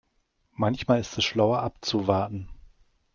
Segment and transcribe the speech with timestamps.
[0.55, 2.49] Manchmal ist es schlauer abzuwarten.